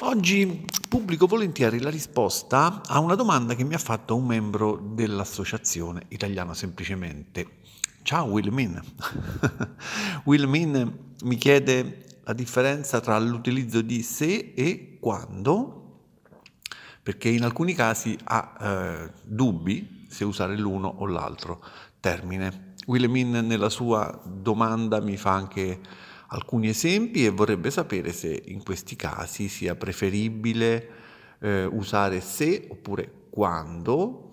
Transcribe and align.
Oggi 0.00 0.66
pubblico 0.90 1.26
volentieri 1.26 1.80
la 1.80 1.88
risposta 1.88 2.82
a 2.84 2.98
una 2.98 3.14
domanda 3.14 3.54
che 3.54 3.64
mi 3.64 3.72
ha 3.72 3.78
fatto 3.78 4.14
un 4.14 4.26
membro 4.26 4.78
dell'associazione 4.92 6.02
italiana 6.08 6.52
semplicemente. 6.52 7.60
Ciao 8.02 8.26
Wilmin. 8.26 8.78
Wilmin 10.24 11.14
mi 11.22 11.36
chiede 11.36 12.20
la 12.24 12.34
differenza 12.34 13.00
tra 13.00 13.18
l'utilizzo 13.18 13.80
di 13.80 14.02
se 14.02 14.52
e 14.54 14.98
quando, 15.00 16.02
perché 17.02 17.30
in 17.30 17.44
alcuni 17.44 17.72
casi 17.72 18.18
ha 18.24 18.54
eh, 18.60 19.12
dubbi 19.24 20.04
se 20.10 20.24
usare 20.24 20.58
l'uno 20.58 20.88
o 20.88 21.06
l'altro 21.06 21.64
termine. 22.00 22.74
Wilmin 22.86 23.30
nella 23.46 23.70
sua 23.70 24.20
domanda 24.26 25.00
mi 25.00 25.16
fa 25.16 25.32
anche 25.32 25.80
alcuni 26.28 26.68
esempi 26.68 27.24
e 27.24 27.30
vorrebbe 27.30 27.70
sapere 27.70 28.12
se 28.12 28.42
in 28.46 28.62
questi 28.62 28.96
casi 28.96 29.48
sia 29.48 29.74
preferibile 29.74 30.88
eh, 31.40 31.64
usare 31.64 32.20
se 32.20 32.66
oppure 32.68 33.10
quando, 33.30 34.30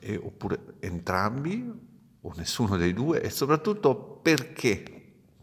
eh, 0.00 0.16
oppure 0.16 0.74
entrambi 0.80 1.70
o 2.20 2.32
nessuno 2.36 2.76
dei 2.76 2.92
due 2.92 3.22
e 3.22 3.30
soprattutto 3.30 4.18
perché, 4.22 4.82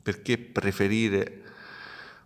perché 0.02 0.38
preferire 0.38 1.42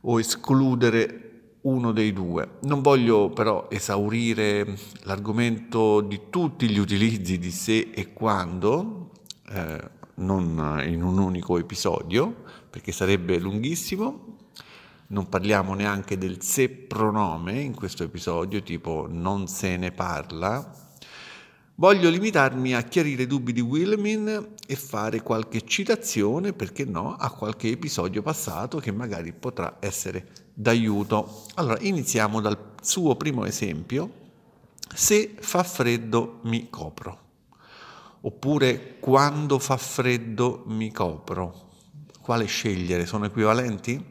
o 0.01 0.19
escludere 0.19 1.25
uno 1.61 1.91
dei 1.91 2.13
due. 2.13 2.57
Non 2.61 2.81
voglio 2.81 3.29
però 3.29 3.67
esaurire 3.69 4.77
l'argomento 5.03 6.01
di 6.01 6.21
tutti 6.29 6.69
gli 6.69 6.77
utilizzi 6.77 7.39
di 7.39 7.51
se 7.51 7.89
e 7.93 8.13
quando, 8.13 9.11
eh, 9.49 9.89
non 10.15 10.81
in 10.85 11.03
un 11.03 11.17
unico 11.17 11.57
episodio, 11.57 12.43
perché 12.75 12.91
sarebbe 12.91 13.39
lunghissimo. 13.39 14.35
Non 15.07 15.29
parliamo 15.29 15.75
neanche 15.75 16.17
del 16.17 16.41
se 16.41 16.67
pronome 16.67 17.61
in 17.61 17.73
questo 17.73 18.03
episodio, 18.03 18.61
tipo 18.63 19.07
non 19.09 19.47
se 19.47 19.77
ne 19.77 19.93
parla. 19.93 20.73
Voglio 21.75 22.09
limitarmi 22.09 22.75
a 22.75 22.81
chiarire 22.81 23.23
i 23.23 23.27
dubbi 23.27 23.53
di 23.53 23.61
Wilhelmin 23.61 24.55
e 24.67 24.75
fare 24.75 25.21
qualche 25.21 25.65
citazione, 25.65 26.51
perché 26.51 26.83
no, 26.83 27.15
a 27.15 27.31
qualche 27.31 27.69
episodio 27.69 28.21
passato 28.21 28.79
che 28.79 28.91
magari 28.91 29.31
potrà 29.31 29.77
essere 29.79 30.27
d'aiuto. 30.53 31.45
Allora, 31.53 31.79
iniziamo 31.79 32.41
dal 32.41 32.73
suo 32.81 33.15
primo 33.15 33.45
esempio. 33.45 34.11
Se 34.93 35.33
fa 35.39 35.63
freddo 35.63 36.39
mi 36.43 36.69
copro 36.69 37.23
oppure 38.19 38.97
quando 38.99 39.59
fa 39.59 39.77
freddo 39.77 40.63
mi 40.65 40.91
copro. 40.91 41.64
Quale 42.25 42.45
scegliere? 42.45 43.05
Sono 43.05 43.25
equivalenti? 43.25 44.03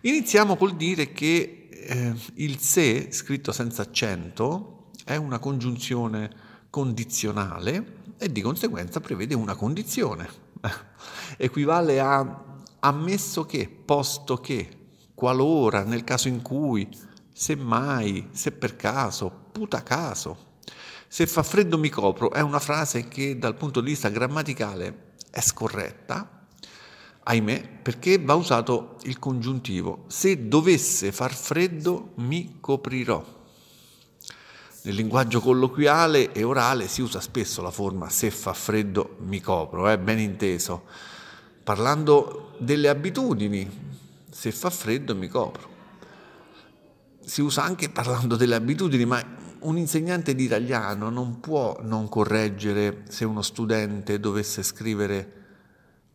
Iniziamo 0.00 0.56
col 0.56 0.76
dire 0.76 1.12
che 1.12 1.68
eh, 1.70 2.14
il 2.36 2.58
se, 2.58 3.12
scritto 3.12 3.52
senza 3.52 3.82
accento, 3.82 4.86
è 5.04 5.16
una 5.16 5.38
congiunzione 5.38 6.30
condizionale 6.70 7.98
e 8.16 8.32
di 8.32 8.40
conseguenza 8.40 9.00
prevede 9.00 9.34
una 9.34 9.56
condizione. 9.56 10.26
Equivale 11.36 12.00
a 12.00 12.44
ammesso 12.80 13.44
che, 13.44 13.68
posto 13.68 14.38
che, 14.38 14.94
qualora, 15.14 15.84
nel 15.84 16.02
caso 16.02 16.28
in 16.28 16.40
cui, 16.40 16.88
se 17.30 17.56
mai, 17.56 18.28
se 18.30 18.52
per 18.52 18.74
caso, 18.76 19.30
puta 19.52 19.82
caso. 19.82 20.54
Se 21.06 21.26
fa 21.26 21.42
freddo 21.42 21.76
mi 21.76 21.90
copro 21.90 22.32
è 22.32 22.40
una 22.40 22.58
frase 22.58 23.06
che 23.06 23.38
dal 23.38 23.54
punto 23.54 23.82
di 23.82 23.90
vista 23.90 24.08
grammaticale 24.08 25.16
è 25.30 25.42
scorretta, 25.42 26.38
ahimè, 27.30 27.78
perché 27.82 28.18
va 28.18 28.34
usato 28.34 28.96
il 29.02 29.18
congiuntivo. 29.18 30.04
Se 30.08 30.48
dovesse 30.48 31.12
far 31.12 31.32
freddo 31.32 32.12
mi 32.16 32.56
coprirò. 32.60 33.38
Nel 34.82 34.94
linguaggio 34.94 35.40
colloquiale 35.40 36.32
e 36.32 36.42
orale 36.42 36.88
si 36.88 37.02
usa 37.02 37.20
spesso 37.20 37.62
la 37.62 37.70
forma 37.70 38.08
se 38.08 38.30
fa 38.30 38.52
freddo 38.52 39.16
mi 39.20 39.40
copro, 39.40 39.88
eh, 39.90 39.98
ben 39.98 40.18
inteso, 40.18 40.84
parlando 41.62 42.52
delle 42.58 42.88
abitudini, 42.88 43.68
se 44.30 44.50
fa 44.52 44.70
freddo 44.70 45.14
mi 45.14 45.28
copro. 45.28 45.68
Si 47.22 47.42
usa 47.42 47.62
anche 47.62 47.90
parlando 47.90 48.36
delle 48.36 48.54
abitudini, 48.54 49.04
ma 49.04 49.22
un 49.60 49.76
insegnante 49.76 50.34
di 50.34 50.44
italiano 50.44 51.10
non 51.10 51.38
può 51.38 51.78
non 51.82 52.08
correggere 52.08 53.02
se 53.08 53.26
uno 53.26 53.42
studente 53.42 54.18
dovesse 54.18 54.62
scrivere, 54.62 55.39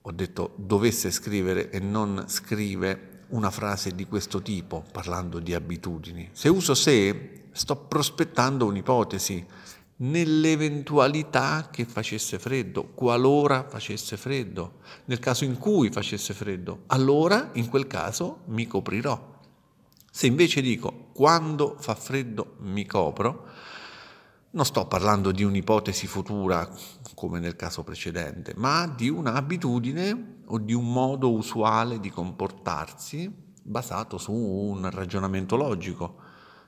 ho 0.07 0.11
detto 0.11 0.53
dovesse 0.55 1.09
scrivere 1.09 1.71
e 1.71 1.79
non 1.79 2.25
scrive 2.27 3.23
una 3.29 3.49
frase 3.49 3.95
di 3.95 4.05
questo 4.05 4.39
tipo 4.39 4.83
parlando 4.91 5.39
di 5.39 5.55
abitudini. 5.55 6.29
Se 6.31 6.47
uso 6.47 6.75
se, 6.75 7.47
sto 7.51 7.75
prospettando 7.75 8.67
un'ipotesi 8.67 9.43
nell'eventualità 9.97 11.69
che 11.71 11.85
facesse 11.85 12.37
freddo, 12.37 12.83
qualora 12.93 13.65
facesse 13.67 14.15
freddo, 14.15 14.79
nel 15.05 15.17
caso 15.17 15.43
in 15.43 15.57
cui 15.57 15.89
facesse 15.89 16.35
freddo, 16.35 16.83
allora 16.87 17.49
in 17.53 17.67
quel 17.67 17.87
caso 17.87 18.41
mi 18.45 18.67
coprirò. 18.67 19.33
Se 20.11 20.27
invece 20.27 20.61
dico 20.61 21.07
quando 21.13 21.77
fa 21.79 21.95
freddo 21.95 22.57
mi 22.59 22.85
copro, 22.85 23.47
non 24.55 24.65
sto 24.65 24.87
parlando 24.87 25.31
di 25.31 25.43
un'ipotesi 25.43 26.07
futura 26.07 26.69
come 27.13 27.39
nel 27.39 27.57
caso 27.57 27.83
precedente, 27.83 28.53
ma 28.55 28.87
di 28.87 29.09
un'abitudine 29.09 30.37
o 30.45 30.59
di 30.59 30.73
un 30.73 30.91
modo 30.91 31.33
usuale 31.33 31.99
di 31.99 32.09
comportarsi 32.09 33.29
basato 33.61 34.17
su 34.17 34.31
un 34.31 34.89
ragionamento 34.89 35.57
logico. 35.57 36.15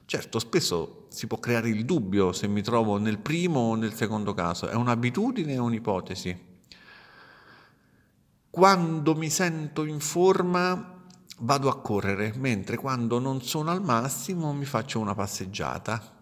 Certo, 0.06 0.40
spesso 0.40 1.06
si 1.10 1.28
può 1.28 1.40
creare 1.40 1.70
il 1.70 1.86
dubbio 1.86 2.34
se 2.34 2.48
mi 2.48 2.62
trovo 2.62 2.98
nel 2.98 3.20
primo 3.20 3.60
o 3.62 3.76
nel 3.76 3.94
secondo 3.94 4.34
caso, 4.34 4.68
è 4.68 4.74
un'abitudine 4.74 5.58
o 5.58 5.64
un'ipotesi. 5.64 6.46
Quando 8.50 9.16
mi 9.16 9.30
sento 9.30 9.86
in 9.86 10.02
forma 10.02 11.04
vado 11.40 11.70
a 11.70 11.80
correre, 11.80 12.34
mentre 12.36 12.76
quando 12.76 13.20
non 13.20 13.42
sono 13.42 13.72
al 13.72 13.82
massimo 13.82 14.52
mi 14.52 14.66
faccio 14.66 15.00
una 15.00 15.14
passeggiata. 15.14 16.16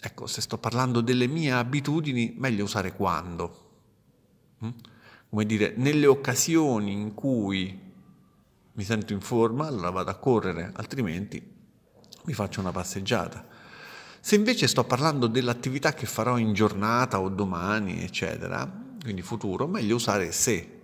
Ecco, 0.00 0.26
se 0.26 0.40
sto 0.40 0.58
parlando 0.58 1.00
delle 1.00 1.26
mie 1.26 1.52
abitudini, 1.52 2.34
meglio 2.36 2.64
usare 2.64 2.92
quando. 2.92 3.66
Mm? 4.64 4.70
Come 5.28 5.44
dire, 5.44 5.74
nelle 5.76 6.06
occasioni 6.06 6.92
in 6.92 7.14
cui 7.14 7.86
mi 8.72 8.84
sento 8.84 9.12
in 9.12 9.20
forma, 9.20 9.66
allora 9.66 9.90
vado 9.90 10.10
a 10.10 10.14
correre, 10.14 10.72
altrimenti 10.76 11.42
mi 12.24 12.32
faccio 12.32 12.60
una 12.60 12.70
passeggiata. 12.70 13.44
Se 14.20 14.36
invece 14.36 14.68
sto 14.68 14.84
parlando 14.84 15.26
dell'attività 15.26 15.94
che 15.94 16.06
farò 16.06 16.38
in 16.38 16.52
giornata 16.52 17.20
o 17.20 17.28
domani, 17.28 18.02
eccetera, 18.02 18.70
quindi 19.02 19.22
futuro, 19.22 19.66
meglio 19.66 19.96
usare 19.96 20.30
se. 20.30 20.80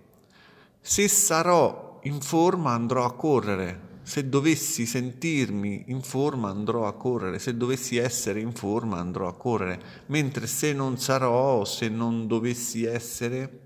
Se 0.81 1.07
sarò 1.07 1.99
in 2.03 2.19
forma 2.21 2.73
andrò 2.73 3.05
a 3.05 3.13
correre, 3.13 3.84
se 4.05 4.29
dovessi 4.29 4.85
sentirmi 4.85 5.85
in 5.87 5.99
forma 6.03 6.49
andrò 6.49 6.85
a 6.85 6.93
correre, 6.93 7.39
se 7.39 7.57
dovessi 7.57 7.97
essere 7.97 8.39
in 8.39 8.53
forma 8.53 8.99
andrò 8.99 9.27
a 9.27 9.33
correre, 9.33 9.81
mentre 10.07 10.45
se 10.45 10.73
non 10.73 10.99
sarò 10.99 11.65
se 11.65 11.89
non 11.89 12.27
dovessi 12.27 12.83
essere 12.83 13.61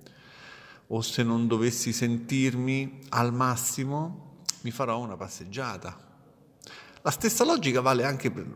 o 0.87 1.01
se 1.01 1.23
non 1.23 1.45
dovessi 1.47 1.91
sentirmi 1.91 3.01
al 3.09 3.33
massimo, 3.33 4.43
mi 4.61 4.71
farò 4.71 4.99
una 4.99 5.17
passeggiata. 5.17 6.07
La 7.01 7.11
stessa 7.11 7.43
logica 7.43 7.81
vale 7.81 8.05
anche 8.05 8.31
per, 8.31 8.47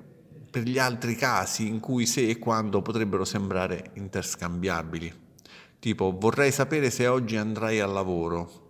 per 0.50 0.64
gli 0.64 0.80
altri 0.80 1.16
casi 1.16 1.68
in 1.68 1.82
cui 1.82 2.06
se 2.06 2.30
e 2.30 2.40
quando 2.40 2.82
potrebbero 2.82 3.26
sembrare 3.26 3.92
interscambiabili. 3.96 5.22
Tipo, 5.80 6.16
vorrei 6.18 6.54
sapere 6.54 6.90
se 6.90 7.08
oggi 7.08 7.36
andrai 7.36 7.82
al 7.82 7.92
lavoro 7.92 8.63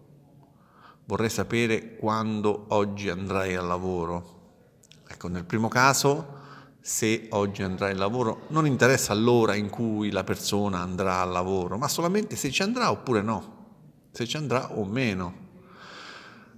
vorrei 1.05 1.29
sapere 1.29 1.95
quando 1.95 2.65
oggi 2.69 3.09
andrai 3.09 3.55
al 3.55 3.67
lavoro. 3.67 4.41
Ecco, 5.07 5.27
nel 5.27 5.45
primo 5.45 5.67
caso, 5.67 6.41
se 6.79 7.27
oggi 7.31 7.63
andrai 7.63 7.91
al 7.91 7.97
lavoro, 7.97 8.45
non 8.49 8.65
interessa 8.65 9.13
l'ora 9.13 9.55
in 9.55 9.69
cui 9.69 10.11
la 10.11 10.23
persona 10.23 10.79
andrà 10.79 11.21
al 11.21 11.31
lavoro, 11.31 11.77
ma 11.77 11.87
solamente 11.87 12.35
se 12.35 12.51
ci 12.51 12.61
andrà 12.61 12.91
oppure 12.91 13.21
no, 13.21 14.07
se 14.11 14.27
ci 14.27 14.37
andrà 14.37 14.77
o 14.77 14.85
meno. 14.85 15.41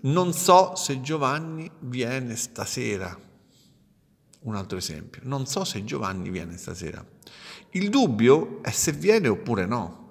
Non 0.01 0.33
so 0.33 0.75
se 0.75 1.01
Giovanni 1.01 1.69
viene 1.79 2.35
stasera. 2.35 3.17
Un 4.41 4.55
altro 4.55 4.77
esempio, 4.77 5.21
non 5.25 5.47
so 5.47 5.63
se 5.63 5.83
Giovanni 5.83 6.29
viene 6.29 6.57
stasera. 6.57 7.03
Il 7.71 7.89
dubbio 7.89 8.61
è 8.61 8.69
se 8.69 8.91
viene 8.91 9.27
oppure 9.27 9.65
no, 9.65 10.03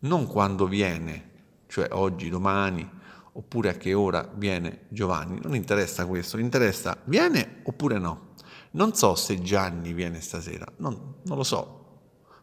non 0.00 0.26
quando 0.26 0.66
viene, 0.66 1.30
cioè 1.66 1.88
oggi, 1.92 2.30
domani, 2.30 2.98
oppure 3.32 3.70
a 3.70 3.74
che 3.74 3.94
ora 3.94 4.28
viene 4.34 4.86
Giovanni, 4.88 5.38
non 5.42 5.54
interessa 5.54 6.06
questo, 6.06 6.38
interessa 6.38 6.96
viene 7.04 7.60
oppure 7.64 7.98
no. 7.98 8.28
Non 8.72 8.94
so 8.94 9.14
se 9.14 9.40
Gianni 9.40 9.92
viene 9.92 10.20
stasera, 10.20 10.66
non, 10.76 11.14
non 11.24 11.36
lo 11.36 11.42
so. 11.42 11.78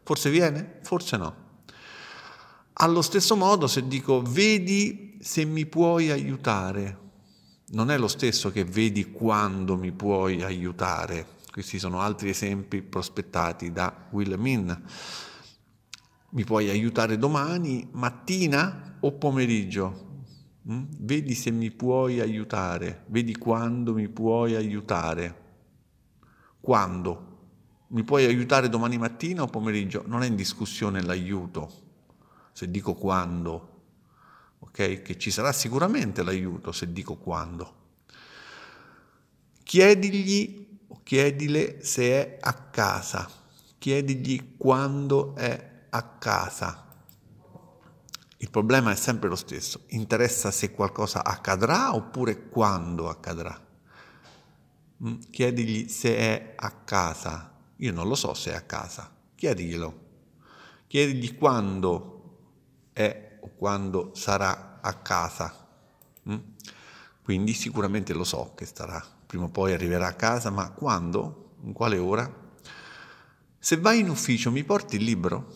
Forse 0.02 0.30
viene, 0.30 0.80
forse 0.82 1.16
no. 1.16 1.46
Allo 2.74 3.02
stesso 3.02 3.34
modo 3.34 3.66
se 3.66 3.86
dico 3.86 4.22
vedi 4.22 5.18
se 5.20 5.44
mi 5.44 5.66
puoi 5.66 6.10
aiutare, 6.10 7.06
non 7.70 7.90
è 7.90 7.98
lo 7.98 8.08
stesso 8.08 8.50
che 8.50 8.64
vedi 8.64 9.10
quando 9.10 9.76
mi 9.76 9.92
puoi 9.92 10.42
aiutare. 10.42 11.36
Questi 11.50 11.78
sono 11.78 12.00
altri 12.00 12.30
esempi 12.30 12.82
prospettati 12.82 13.72
da 13.72 14.06
Wilhelmin. 14.10 14.84
Mi 16.30 16.44
puoi 16.44 16.68
aiutare 16.68 17.18
domani, 17.18 17.88
mattina 17.92 18.96
o 19.00 19.12
pomeriggio? 19.12 20.07
Mm? 20.70 20.84
Vedi 20.98 21.34
se 21.34 21.50
mi 21.50 21.70
puoi 21.70 22.20
aiutare, 22.20 23.04
vedi 23.06 23.36
quando 23.36 23.94
mi 23.94 24.08
puoi 24.08 24.54
aiutare. 24.54 25.46
Quando? 26.60 27.26
Mi 27.88 28.04
puoi 28.04 28.26
aiutare 28.26 28.68
domani 28.68 28.98
mattina 28.98 29.42
o 29.42 29.46
pomeriggio? 29.46 30.04
Non 30.06 30.22
è 30.22 30.26
in 30.26 30.36
discussione 30.36 31.00
l'aiuto, 31.02 31.70
se 32.52 32.70
dico 32.70 32.92
quando, 32.92 33.82
ok? 34.58 35.00
Che 35.00 35.18
ci 35.18 35.30
sarà 35.30 35.52
sicuramente 35.52 36.22
l'aiuto 36.22 36.70
se 36.72 36.92
dico 36.92 37.16
quando. 37.16 37.76
Chiedigli 39.62 40.80
o 40.88 41.00
chiedile 41.02 41.82
se 41.82 42.02
è 42.02 42.36
a 42.40 42.52
casa, 42.52 43.26
chiedigli 43.78 44.56
quando 44.58 45.34
è 45.34 45.86
a 45.88 46.02
casa. 46.02 46.87
Il 48.40 48.50
problema 48.50 48.92
è 48.92 48.94
sempre 48.94 49.28
lo 49.28 49.34
stesso, 49.34 49.82
interessa 49.88 50.52
se 50.52 50.70
qualcosa 50.70 51.24
accadrà 51.24 51.94
oppure 51.94 52.48
quando 52.48 53.08
accadrà. 53.08 53.66
Mm? 55.04 55.18
Chiedigli 55.30 55.88
se 55.88 56.16
è 56.16 56.52
a 56.56 56.70
casa. 56.70 57.52
Io 57.76 57.92
non 57.92 58.06
lo 58.06 58.14
so 58.14 58.34
se 58.34 58.52
è 58.52 58.54
a 58.54 58.62
casa. 58.62 59.10
Chiediglielo. 59.34 60.06
Chiedigli 60.86 61.36
quando 61.36 62.38
è 62.92 63.38
o 63.40 63.50
quando 63.56 64.12
sarà 64.14 64.78
a 64.82 64.94
casa. 64.94 65.66
Mm? 66.28 66.38
Quindi 67.22 67.54
sicuramente 67.54 68.12
lo 68.12 68.24
so 68.24 68.52
che 68.54 68.66
starà. 68.66 69.04
Prima 69.26 69.44
o 69.44 69.48
poi 69.50 69.72
arriverà 69.72 70.06
a 70.06 70.14
casa, 70.14 70.50
ma 70.50 70.70
quando? 70.70 71.56
In 71.64 71.72
quale 71.72 71.98
ora? 71.98 72.32
Se 73.58 73.76
vai 73.78 73.98
in 73.98 74.08
ufficio 74.08 74.52
mi 74.52 74.62
porti 74.62 74.94
il 74.94 75.02
libro? 75.02 75.52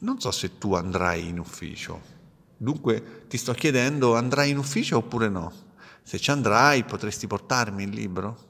Non 0.00 0.20
so 0.20 0.30
se 0.30 0.58
tu 0.58 0.74
andrai 0.74 1.28
in 1.28 1.38
ufficio. 1.38 2.00
Dunque 2.56 3.26
ti 3.28 3.36
sto 3.36 3.52
chiedendo 3.52 4.16
andrai 4.16 4.50
in 4.50 4.58
ufficio 4.58 4.98
oppure 4.98 5.28
no? 5.28 5.52
Se 6.02 6.18
ci 6.18 6.30
andrai 6.30 6.84
potresti 6.84 7.26
portarmi 7.26 7.82
il 7.82 7.90
libro? 7.90 8.48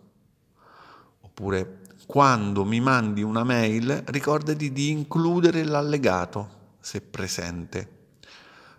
Oppure 1.20 1.80
quando 2.06 2.64
mi 2.64 2.80
mandi 2.80 3.22
una 3.22 3.44
mail 3.44 4.02
ricordati 4.06 4.72
di 4.72 4.90
includere 4.90 5.64
l'allegato 5.64 6.58
se 6.80 7.00
presente. 7.00 7.98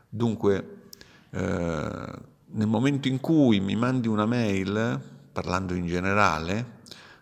Dunque 0.09 0.81
eh, 1.29 2.11
nel 2.53 2.67
momento 2.67 3.07
in 3.07 3.19
cui 3.19 3.59
mi 3.59 3.75
mandi 3.75 4.07
una 4.07 4.25
mail, 4.25 4.99
parlando 5.31 5.73
in 5.73 5.87
generale, 5.87 6.79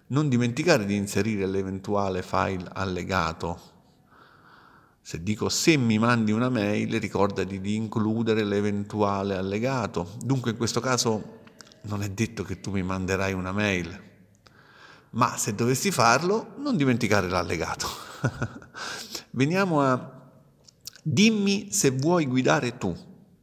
non 0.08 0.30
dimenticare 0.30 0.86
di 0.86 0.96
inserire 0.96 1.46
l'eventuale 1.46 2.24
file 2.24 2.68
allegato. 2.74 3.78
Se 5.10 5.24
dico 5.24 5.50
se 5.50 5.76
mi 5.76 5.98
mandi 5.98 6.32
una 6.32 6.50
mail, 6.50 7.00
ricordati 7.00 7.60
di 7.60 7.74
includere 7.74 8.44
l'eventuale 8.44 9.36
allegato. 9.36 10.12
Dunque 10.20 10.52
in 10.52 10.58
questo 10.58 10.82
caso 10.82 11.40
non 11.86 12.04
è 12.04 12.10
detto 12.12 12.44
che 12.44 12.60
tu 12.60 12.70
mi 12.70 12.84
manderai 12.84 13.34
una 13.34 13.52
mail, 13.52 14.04
ma 15.10 15.36
se 15.36 15.56
dovessi 15.56 15.90
farlo, 15.90 16.54
non 16.58 16.78
dimenticare 16.78 17.28
l'allegato. 17.28 17.88
Veniamo 19.32 19.82
a 19.82 20.30
dimmi 21.02 21.72
se 21.72 21.90
vuoi 21.90 22.28
guidare 22.28 22.78
tu, 22.78 22.96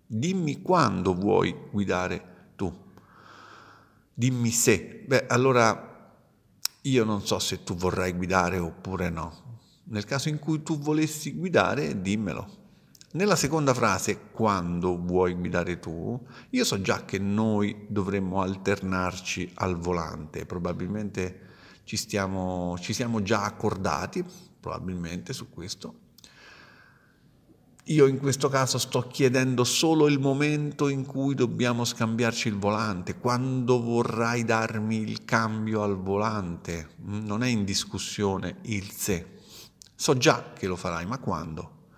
dimmi 0.06 0.62
quando 0.62 1.14
vuoi 1.14 1.52
guidare 1.72 2.52
tu, 2.54 2.72
dimmi 4.14 4.50
se. 4.52 5.02
Beh, 5.04 5.26
allora 5.26 6.14
io 6.82 7.04
non 7.04 7.26
so 7.26 7.40
se 7.40 7.64
tu 7.64 7.74
vorrai 7.74 8.12
guidare 8.12 8.56
oppure 8.58 9.10
no. 9.10 9.45
Nel 9.88 10.05
caso 10.05 10.29
in 10.29 10.38
cui 10.38 10.62
tu 10.62 10.79
volessi 10.79 11.33
guidare, 11.33 12.00
dimmelo. 12.00 12.65
Nella 13.12 13.37
seconda 13.37 13.73
frase, 13.73 14.31
quando 14.33 15.00
vuoi 15.00 15.35
guidare 15.35 15.79
tu, 15.79 16.21
io 16.50 16.65
so 16.65 16.81
già 16.81 17.05
che 17.05 17.19
noi 17.19 17.87
dovremmo 17.88 18.43
alternarci 18.43 19.53
al 19.55 19.77
volante, 19.77 20.44
probabilmente 20.44 21.41
ci, 21.85 21.97
stiamo, 21.97 22.77
ci 22.81 22.93
siamo 22.93 23.23
già 23.23 23.44
accordati, 23.44 24.25
probabilmente 24.59 25.33
su 25.33 25.49
questo. 25.50 26.05
Io 27.85 28.06
in 28.06 28.19
questo 28.19 28.49
caso 28.49 28.79
sto 28.79 29.06
chiedendo 29.06 29.62
solo 29.62 30.09
il 30.09 30.19
momento 30.19 30.88
in 30.88 31.06
cui 31.06 31.37
dobbiamo 31.37 31.85
scambiarci 31.85 32.49
il 32.49 32.59
volante, 32.59 33.17
quando 33.17 33.81
vorrai 33.81 34.44
darmi 34.44 35.00
il 35.00 35.25
cambio 35.25 35.85
al 35.85 35.97
volante, 35.97 36.88
non 37.05 37.44
è 37.44 37.47
in 37.47 37.65
discussione 37.65 38.56
il 38.62 38.91
se. 38.91 39.35
So 39.96 40.16
già 40.16 40.52
che 40.52 40.66
lo 40.66 40.76
farai, 40.76 41.06
ma 41.06 41.19
quando? 41.19 41.88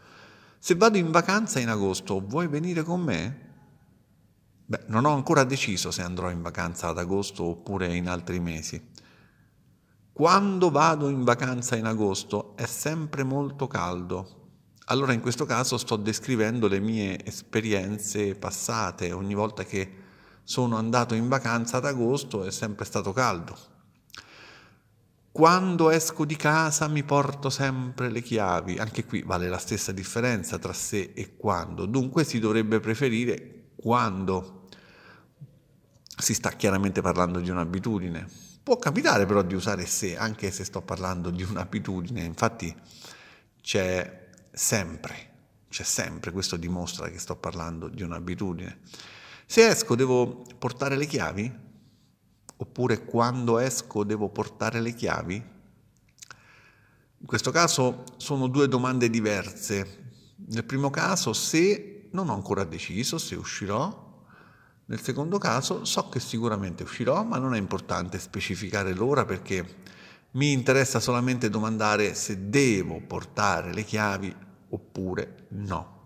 Se 0.60 0.76
vado 0.76 0.96
in 0.96 1.10
vacanza 1.10 1.60
in 1.60 1.68
agosto, 1.68 2.20
vuoi 2.20 2.46
venire 2.46 2.82
con 2.82 3.00
me? 3.00 3.46
Beh, 4.64 4.84
non 4.86 5.04
ho 5.04 5.14
ancora 5.14 5.44
deciso 5.44 5.90
se 5.90 6.02
andrò 6.02 6.30
in 6.30 6.40
vacanza 6.40 6.88
ad 6.88 6.98
agosto 6.98 7.42
oppure 7.44 7.94
in 7.94 8.08
altri 8.08 8.38
mesi. 8.38 8.80
Quando 10.12 10.70
vado 10.70 11.08
in 11.08 11.24
vacanza 11.24 11.74
in 11.76 11.86
agosto 11.86 12.56
è 12.56 12.66
sempre 12.66 13.24
molto 13.24 13.66
caldo. 13.66 14.36
Allora 14.86 15.12
in 15.12 15.20
questo 15.20 15.44
caso 15.44 15.76
sto 15.76 15.96
descrivendo 15.96 16.68
le 16.68 16.80
mie 16.80 17.24
esperienze 17.24 18.34
passate. 18.34 19.12
Ogni 19.12 19.34
volta 19.34 19.64
che 19.64 19.94
sono 20.44 20.76
andato 20.76 21.14
in 21.14 21.28
vacanza 21.28 21.76
ad 21.76 21.84
agosto 21.84 22.44
è 22.44 22.50
sempre 22.50 22.84
stato 22.84 23.12
caldo. 23.12 23.56
Quando 25.38 25.90
esco 25.90 26.24
di 26.24 26.34
casa 26.34 26.88
mi 26.88 27.04
porto 27.04 27.48
sempre 27.48 28.10
le 28.10 28.22
chiavi, 28.22 28.78
anche 28.78 29.04
qui 29.04 29.22
vale 29.22 29.48
la 29.48 29.58
stessa 29.58 29.92
differenza 29.92 30.58
tra 30.58 30.72
se 30.72 31.12
e 31.14 31.36
quando, 31.36 31.86
dunque 31.86 32.24
si 32.24 32.40
dovrebbe 32.40 32.80
preferire 32.80 33.68
quando. 33.76 34.66
Si 36.16 36.34
sta 36.34 36.50
chiaramente 36.50 37.02
parlando 37.02 37.38
di 37.38 37.50
un'abitudine. 37.50 38.28
Può 38.64 38.78
capitare 38.78 39.26
però 39.26 39.42
di 39.42 39.54
usare 39.54 39.86
se, 39.86 40.16
anche 40.16 40.50
se 40.50 40.64
sto 40.64 40.82
parlando 40.82 41.30
di 41.30 41.44
un'abitudine, 41.44 42.24
infatti 42.24 42.74
c'è 43.62 44.30
sempre, 44.50 45.30
c'è 45.68 45.84
sempre, 45.84 46.32
questo 46.32 46.56
dimostra 46.56 47.08
che 47.10 47.20
sto 47.20 47.36
parlando 47.36 47.86
di 47.86 48.02
un'abitudine. 48.02 48.80
Se 49.46 49.68
esco 49.68 49.94
devo 49.94 50.44
portare 50.58 50.96
le 50.96 51.06
chiavi? 51.06 51.66
Oppure 52.60 53.04
quando 53.04 53.58
esco 53.58 54.04
devo 54.04 54.28
portare 54.28 54.80
le 54.80 54.94
chiavi? 54.94 55.34
In 57.20 57.26
questo 57.26 57.50
caso 57.50 58.04
sono 58.16 58.48
due 58.48 58.68
domande 58.68 59.10
diverse. 59.10 60.06
Nel 60.48 60.64
primo 60.64 60.90
caso 60.90 61.32
se 61.32 62.08
non 62.12 62.28
ho 62.28 62.34
ancora 62.34 62.64
deciso 62.64 63.18
se 63.18 63.36
uscirò, 63.36 64.06
nel 64.86 65.00
secondo 65.00 65.38
caso 65.38 65.84
so 65.84 66.08
che 66.08 66.18
sicuramente 66.18 66.82
uscirò, 66.82 67.22
ma 67.22 67.38
non 67.38 67.54
è 67.54 67.58
importante 67.58 68.18
specificare 68.18 68.94
l'ora 68.94 69.24
perché 69.24 69.84
mi 70.32 70.52
interessa 70.52 70.98
solamente 70.98 71.50
domandare 71.50 72.14
se 72.14 72.48
devo 72.48 73.00
portare 73.00 73.72
le 73.72 73.84
chiavi 73.84 74.34
oppure 74.70 75.46
no. 75.50 75.96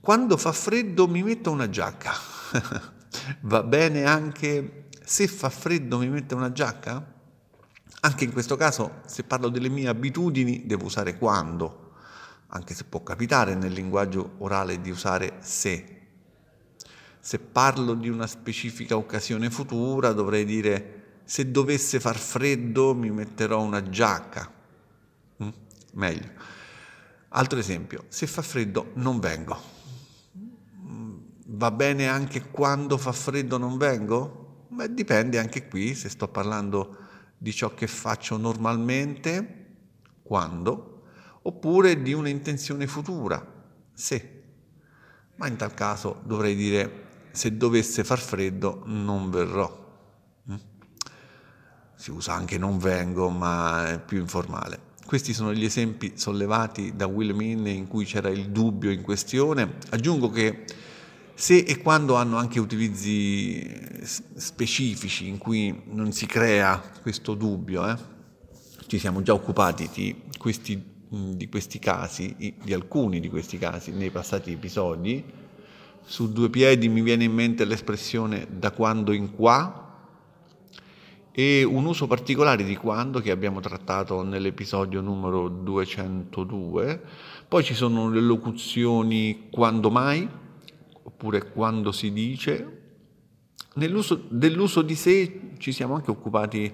Quando 0.00 0.36
fa 0.36 0.52
freddo 0.52 1.08
mi 1.08 1.22
metto 1.22 1.50
una 1.50 1.68
giacca. 1.68 2.12
Va 3.42 3.62
bene 3.62 4.04
anche 4.04 4.88
se 5.10 5.26
fa 5.26 5.50
freddo 5.50 5.98
mi 5.98 6.08
mette 6.08 6.36
una 6.36 6.52
giacca? 6.52 7.04
Anche 8.02 8.24
in 8.24 8.32
questo 8.32 8.54
caso, 8.54 9.00
se 9.06 9.24
parlo 9.24 9.48
delle 9.48 9.68
mie 9.68 9.88
abitudini, 9.88 10.66
devo 10.66 10.84
usare 10.84 11.18
quando, 11.18 11.94
anche 12.46 12.74
se 12.74 12.84
può 12.84 13.02
capitare 13.02 13.56
nel 13.56 13.72
linguaggio 13.72 14.34
orale 14.38 14.80
di 14.80 14.88
usare 14.88 15.38
se. 15.40 16.02
Se 17.18 17.40
parlo 17.40 17.94
di 17.94 18.08
una 18.08 18.28
specifica 18.28 18.96
occasione 18.96 19.50
futura, 19.50 20.12
dovrei 20.12 20.44
dire 20.44 21.22
se 21.24 21.50
dovesse 21.50 21.98
far 21.98 22.16
freddo 22.16 22.94
mi 22.94 23.10
metterò 23.10 23.60
una 23.60 23.82
giacca. 23.82 24.48
Mm? 25.42 25.48
Meglio. 25.94 26.30
Altro 27.30 27.58
esempio, 27.58 28.04
se 28.06 28.28
fa 28.28 28.42
freddo 28.42 28.92
non 28.94 29.18
vengo. 29.18 29.60
Mm, 30.86 31.18
va 31.46 31.72
bene 31.72 32.06
anche 32.06 32.48
quando 32.48 32.96
fa 32.96 33.10
freddo 33.10 33.58
non 33.58 33.76
vengo? 33.76 34.39
Beh, 34.80 34.94
dipende 34.94 35.38
anche 35.38 35.68
qui 35.68 35.94
se 35.94 36.08
sto 36.08 36.26
parlando 36.28 36.96
di 37.36 37.52
ciò 37.52 37.74
che 37.74 37.86
faccio 37.86 38.38
normalmente, 38.38 39.66
quando, 40.22 41.02
oppure 41.42 42.00
di 42.00 42.14
un'intenzione 42.14 42.86
futura, 42.86 43.46
se. 43.92 44.42
Ma 45.36 45.48
in 45.48 45.56
tal 45.56 45.74
caso 45.74 46.22
dovrei 46.24 46.54
dire 46.54 47.08
se 47.32 47.58
dovesse 47.58 48.04
far 48.04 48.20
freddo 48.20 48.80
non 48.86 49.28
verrò. 49.28 49.70
Mm? 50.50 50.56
Si 51.94 52.10
usa 52.10 52.32
anche 52.32 52.56
non 52.56 52.78
vengo, 52.78 53.28
ma 53.28 53.86
è 53.90 54.00
più 54.00 54.18
informale. 54.18 54.88
Questi 55.04 55.34
sono 55.34 55.52
gli 55.52 55.64
esempi 55.64 56.12
sollevati 56.14 56.96
da 56.96 57.06
Will 57.06 57.34
Min 57.34 57.66
in 57.66 57.86
cui 57.86 58.06
c'era 58.06 58.30
il 58.30 58.48
dubbio 58.48 58.90
in 58.90 59.02
questione. 59.02 59.74
Aggiungo 59.90 60.30
che 60.30 60.64
Se 61.40 61.56
e 61.56 61.78
quando 61.78 62.16
hanno 62.16 62.36
anche 62.36 62.60
utilizzi 62.60 63.66
specifici 64.02 65.26
in 65.26 65.38
cui 65.38 65.84
non 65.86 66.12
si 66.12 66.26
crea 66.26 66.78
questo 67.00 67.32
dubbio, 67.32 67.88
eh? 67.88 67.96
ci 68.86 68.98
siamo 68.98 69.22
già 69.22 69.32
occupati 69.32 69.88
di 69.90 70.14
questi, 70.36 70.84
di 71.08 71.48
questi 71.48 71.78
casi, 71.78 72.56
di 72.62 72.74
alcuni 72.74 73.20
di 73.20 73.30
questi 73.30 73.56
casi 73.56 73.90
nei 73.90 74.10
passati 74.10 74.52
episodi. 74.52 75.24
Su 76.04 76.30
due 76.30 76.50
piedi 76.50 76.90
mi 76.90 77.00
viene 77.00 77.24
in 77.24 77.32
mente 77.32 77.64
l'espressione 77.64 78.46
da 78.50 78.70
quando 78.72 79.12
in 79.12 79.34
qua, 79.34 80.12
e 81.32 81.64
un 81.64 81.86
uso 81.86 82.06
particolare 82.06 82.64
di 82.64 82.76
quando 82.76 83.18
che 83.20 83.30
abbiamo 83.30 83.60
trattato 83.60 84.22
nell'episodio 84.22 85.00
numero 85.00 85.48
202. 85.48 87.00
Poi 87.48 87.64
ci 87.64 87.72
sono 87.72 88.10
le 88.10 88.20
locuzioni 88.20 89.46
quando 89.50 89.90
mai, 89.90 90.48
oppure 91.02 91.50
quando 91.50 91.92
si 91.92 92.12
dice. 92.12 92.78
Nell'uso, 93.74 94.26
dell'uso 94.28 94.82
di 94.82 94.94
sé 94.94 95.52
ci 95.58 95.72
siamo 95.72 95.94
anche 95.94 96.10
occupati 96.10 96.72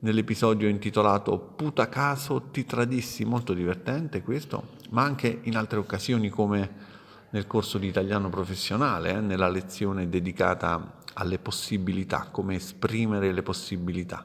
nell'episodio 0.00 0.68
intitolato 0.68 1.38
Puta 1.38 1.88
caso 1.88 2.48
ti 2.50 2.64
tradissi, 2.64 3.24
molto 3.24 3.54
divertente 3.54 4.22
questo, 4.22 4.74
ma 4.90 5.02
anche 5.02 5.40
in 5.42 5.56
altre 5.56 5.78
occasioni 5.78 6.28
come 6.28 6.94
nel 7.30 7.46
corso 7.46 7.78
di 7.78 7.86
italiano 7.86 8.28
professionale, 8.28 9.10
eh, 9.10 9.20
nella 9.20 9.48
lezione 9.48 10.08
dedicata 10.08 11.00
alle 11.14 11.38
possibilità, 11.38 12.28
come 12.30 12.56
esprimere 12.56 13.32
le 13.32 13.42
possibilità. 13.42 14.24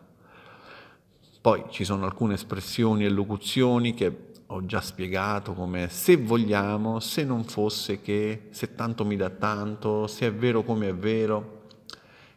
Poi 1.41 1.65
ci 1.69 1.83
sono 1.85 2.05
alcune 2.05 2.35
espressioni 2.35 3.03
e 3.03 3.09
locuzioni 3.09 3.95
che 3.95 4.29
ho 4.45 4.63
già 4.67 4.79
spiegato 4.79 5.53
come 5.53 5.89
se 5.89 6.15
vogliamo, 6.15 6.99
se 6.99 7.23
non 7.23 7.45
fosse 7.45 7.99
che, 7.99 8.49
se 8.51 8.75
tanto 8.75 9.03
mi 9.05 9.15
dà 9.15 9.31
tanto, 9.31 10.05
se 10.05 10.27
è 10.27 10.33
vero 10.33 10.61
come 10.61 10.89
è 10.89 10.93
vero, 10.93 11.63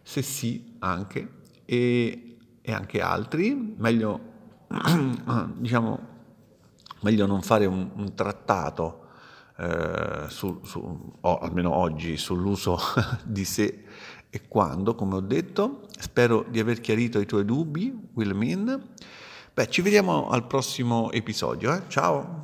se 0.01 0.23
sì 0.23 0.77
anche, 0.79 1.29
e, 1.67 2.37
e 2.63 2.73
anche 2.73 3.03
altri, 3.03 3.75
meglio, 3.77 4.21
diciamo, 5.59 5.99
meglio 7.01 7.27
non 7.27 7.43
fare 7.43 7.67
un, 7.67 7.91
un 7.95 8.15
trattato 8.15 9.09
eh, 9.59 10.25
su, 10.29 10.61
su, 10.65 11.13
o 11.21 11.39
almeno 11.41 11.75
oggi 11.75 12.17
sull'uso 12.17 12.79
di 13.23 13.45
sé 13.45 13.85
e 14.35 14.49
quando, 14.49 14.97
come 14.97 15.15
ho 15.15 15.21
detto. 15.21 15.83
Spero 15.97 16.45
di 16.49 16.59
aver 16.59 16.81
chiarito 16.81 17.21
i 17.21 17.27
tuoi 17.27 17.45
dubbi, 17.45 18.09
Wilmin. 18.15 18.83
Beh, 19.55 19.71
ci 19.71 19.81
vediamo 19.81 20.29
al 20.29 20.45
prossimo 20.49 21.13
episodio. 21.13 21.73
Eh? 21.73 21.83
Ciao! 21.87 22.43